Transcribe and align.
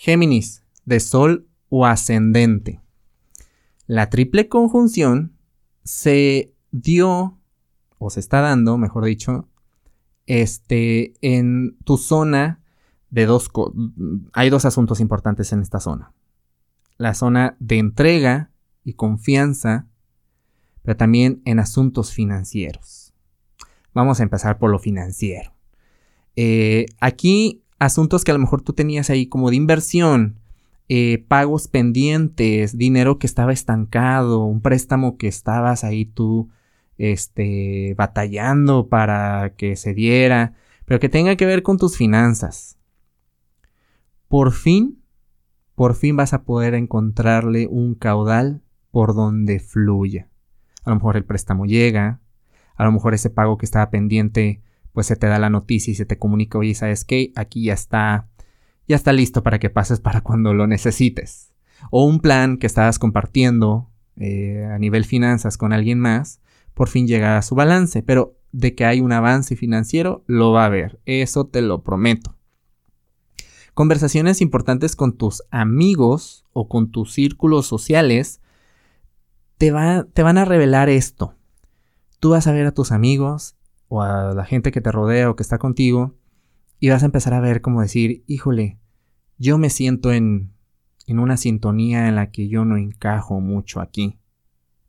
Géminis, 0.00 0.64
de 0.86 0.98
Sol 0.98 1.46
o 1.68 1.84
ascendente. 1.84 2.80
La 3.86 4.08
triple 4.08 4.48
conjunción 4.48 5.36
se 5.84 6.54
dio, 6.70 7.38
o 7.98 8.08
se 8.08 8.20
está 8.20 8.40
dando, 8.40 8.78
mejor 8.78 9.04
dicho, 9.04 9.50
este, 10.24 11.12
en 11.20 11.76
tu 11.84 11.98
zona 11.98 12.62
de 13.10 13.26
dos... 13.26 13.50
Hay 14.32 14.48
dos 14.48 14.64
asuntos 14.64 15.00
importantes 15.00 15.52
en 15.52 15.60
esta 15.60 15.80
zona. 15.80 16.14
La 16.96 17.12
zona 17.12 17.58
de 17.60 17.76
entrega 17.76 18.52
y 18.82 18.94
confianza, 18.94 19.86
pero 20.80 20.96
también 20.96 21.42
en 21.44 21.58
asuntos 21.58 22.14
financieros. 22.14 23.12
Vamos 23.92 24.20
a 24.20 24.22
empezar 24.22 24.58
por 24.58 24.70
lo 24.70 24.78
financiero. 24.78 25.52
Eh, 26.36 26.86
aquí, 27.00 27.64
asuntos 27.80 28.22
que 28.22 28.30
a 28.30 28.34
lo 28.34 28.40
mejor 28.40 28.62
tú 28.62 28.72
tenías 28.72 29.10
ahí 29.10 29.26
como 29.26 29.50
de 29.50 29.56
inversión, 29.56 30.38
eh, 30.88 31.24
pagos 31.26 31.66
pendientes, 31.66 32.76
dinero 32.76 33.18
que 33.18 33.26
estaba 33.26 33.52
estancado, 33.52 34.44
un 34.44 34.60
préstamo 34.60 35.16
que 35.16 35.26
estabas 35.26 35.82
ahí 35.82 36.04
tú 36.04 36.50
este, 36.98 37.94
batallando 37.96 38.88
para 38.88 39.54
que 39.56 39.76
se 39.76 39.94
diera, 39.94 40.54
pero 40.84 41.00
que 41.00 41.08
tenga 41.08 41.36
que 41.36 41.46
ver 41.46 41.62
con 41.62 41.78
tus 41.78 41.96
finanzas. 41.96 42.76
Por 44.28 44.52
fin, 44.52 45.02
por 45.74 45.94
fin 45.94 46.16
vas 46.16 46.34
a 46.34 46.42
poder 46.42 46.74
encontrarle 46.74 47.66
un 47.66 47.94
caudal 47.94 48.62
por 48.90 49.14
donde 49.14 49.58
fluya. 49.58 50.28
A 50.84 50.90
lo 50.90 50.96
mejor 50.96 51.16
el 51.16 51.24
préstamo 51.24 51.64
llega, 51.64 52.20
a 52.76 52.84
lo 52.84 52.92
mejor 52.92 53.14
ese 53.14 53.30
pago 53.30 53.56
que 53.56 53.64
estaba 53.64 53.90
pendiente, 53.90 54.60
pues 54.92 55.06
se 55.06 55.16
te 55.16 55.26
da 55.26 55.38
la 55.38 55.50
noticia 55.50 55.92
y 55.92 55.94
se 55.94 56.06
te 56.06 56.18
comunica, 56.18 56.58
oye, 56.58 56.74
¿sabes 56.74 57.04
qué? 57.04 57.32
Aquí 57.36 57.64
ya 57.64 57.74
está, 57.74 58.28
ya 58.88 58.96
está 58.96 59.12
listo 59.12 59.42
para 59.42 59.58
que 59.58 59.70
pases 59.70 60.00
para 60.00 60.20
cuando 60.22 60.54
lo 60.54 60.66
necesites. 60.66 61.52
O 61.90 62.04
un 62.04 62.20
plan 62.20 62.58
que 62.58 62.66
estabas 62.66 62.98
compartiendo 62.98 63.90
eh, 64.16 64.66
a 64.70 64.78
nivel 64.78 65.04
finanzas 65.04 65.56
con 65.56 65.72
alguien 65.72 65.98
más, 65.98 66.40
por 66.74 66.88
fin 66.88 67.06
llega 67.06 67.38
a 67.38 67.42
su 67.42 67.54
balance, 67.54 68.02
pero 68.02 68.36
de 68.52 68.74
que 68.74 68.84
hay 68.84 69.00
un 69.00 69.12
avance 69.12 69.56
financiero, 69.56 70.24
lo 70.26 70.52
va 70.52 70.66
a 70.66 70.70
ver, 70.70 71.00
eso 71.06 71.46
te 71.46 71.62
lo 71.62 71.82
prometo. 71.82 72.36
Conversaciones 73.74 74.40
importantes 74.40 74.96
con 74.96 75.16
tus 75.16 75.42
amigos 75.50 76.44
o 76.52 76.68
con 76.68 76.90
tus 76.90 77.12
círculos 77.12 77.66
sociales 77.66 78.40
te, 79.56 79.72
te 80.12 80.22
van 80.22 80.38
a 80.38 80.44
revelar 80.44 80.88
esto. 80.88 81.34
Tú 82.18 82.30
vas 82.30 82.46
a 82.46 82.52
ver 82.52 82.66
a 82.66 82.72
tus 82.72 82.92
amigos 82.92 83.56
o 83.90 84.02
a 84.02 84.32
la 84.34 84.44
gente 84.44 84.70
que 84.70 84.80
te 84.80 84.92
rodea 84.92 85.28
o 85.28 85.36
que 85.36 85.42
está 85.42 85.58
contigo 85.58 86.14
y 86.78 86.88
vas 86.88 87.02
a 87.02 87.06
empezar 87.06 87.34
a 87.34 87.40
ver 87.40 87.60
como 87.60 87.82
decir, 87.82 88.22
híjole, 88.28 88.78
yo 89.36 89.58
me 89.58 89.68
siento 89.68 90.12
en, 90.12 90.52
en 91.06 91.18
una 91.18 91.36
sintonía 91.36 92.06
en 92.06 92.14
la 92.14 92.30
que 92.30 92.48
yo 92.48 92.64
no 92.64 92.76
encajo 92.76 93.40
mucho 93.40 93.80
aquí. 93.80 94.16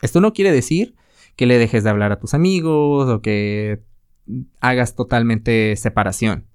Esto 0.00 0.22
no 0.22 0.32
quiere 0.32 0.50
decir 0.50 0.96
que 1.36 1.44
le 1.44 1.58
dejes 1.58 1.84
de 1.84 1.90
hablar 1.90 2.10
a 2.10 2.18
tus 2.18 2.32
amigos 2.32 3.08
o 3.08 3.20
que 3.20 3.82
hagas 4.60 4.94
totalmente 4.94 5.76
separación. 5.76 6.46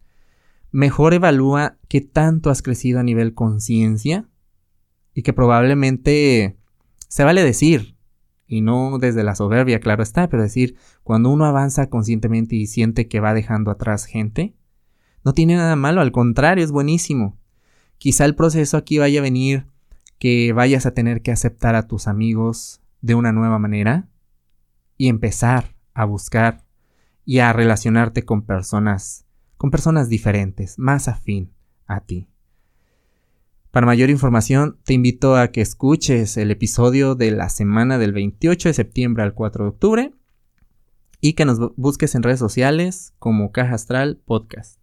Mejor 0.71 1.13
evalúa 1.13 1.77
qué 1.87 2.01
tanto 2.01 2.49
has 2.49 2.63
crecido 2.63 2.99
a 2.99 3.03
nivel 3.03 3.35
conciencia 3.35 4.27
y 5.13 5.21
que 5.21 5.31
probablemente 5.31 6.57
se 7.07 7.23
vale 7.23 7.43
decir, 7.43 7.95
y 8.51 8.61
no 8.61 8.97
desde 8.99 9.23
la 9.23 9.35
soberbia, 9.35 9.79
claro 9.79 10.03
está, 10.03 10.27
pero 10.27 10.43
decir, 10.43 10.75
cuando 11.03 11.29
uno 11.29 11.45
avanza 11.45 11.89
conscientemente 11.89 12.55
y 12.55 12.67
siente 12.67 13.07
que 13.07 13.21
va 13.21 13.33
dejando 13.33 13.71
atrás 13.71 14.05
gente, 14.05 14.55
no 15.23 15.33
tiene 15.33 15.55
nada 15.55 15.75
malo, 15.75 16.01
al 16.01 16.11
contrario, 16.11 16.63
es 16.63 16.71
buenísimo. 16.71 17.37
Quizá 17.97 18.25
el 18.25 18.35
proceso 18.35 18.75
aquí 18.75 18.97
vaya 18.97 19.19
a 19.19 19.23
venir 19.23 19.67
que 20.19 20.51
vayas 20.53 20.85
a 20.85 20.93
tener 20.93 21.21
que 21.21 21.31
aceptar 21.31 21.75
a 21.75 21.87
tus 21.87 22.07
amigos 22.07 22.81
de 22.99 23.15
una 23.15 23.31
nueva 23.31 23.57
manera, 23.57 24.09
y 24.97 25.07
empezar 25.07 25.73
a 25.95 26.05
buscar 26.05 26.63
y 27.25 27.39
a 27.39 27.53
relacionarte 27.53 28.23
con 28.23 28.43
personas, 28.43 29.25
con 29.57 29.71
personas 29.71 30.09
diferentes, 30.09 30.77
más 30.77 31.07
afín 31.07 31.53
a 31.87 32.01
ti. 32.01 32.30
Para 33.71 33.85
mayor 33.85 34.09
información, 34.09 34.77
te 34.83 34.93
invito 34.93 35.37
a 35.37 35.47
que 35.47 35.61
escuches 35.61 36.35
el 36.35 36.51
episodio 36.51 37.15
de 37.15 37.31
la 37.31 37.47
semana 37.47 37.97
del 37.97 38.11
28 38.11 38.67
de 38.67 38.73
septiembre 38.73 39.23
al 39.23 39.33
4 39.33 39.63
de 39.63 39.69
octubre 39.69 40.13
y 41.21 41.33
que 41.33 41.45
nos 41.45 41.57
busques 41.77 42.13
en 42.13 42.23
redes 42.23 42.39
sociales 42.39 43.13
como 43.17 43.53
Caja 43.53 43.75
Astral 43.75 44.19
Podcast. 44.25 44.77